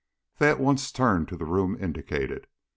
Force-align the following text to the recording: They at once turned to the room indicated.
They 0.39 0.49
at 0.49 0.59
once 0.59 0.91
turned 0.91 1.27
to 1.27 1.37
the 1.37 1.45
room 1.45 1.77
indicated. 1.79 2.47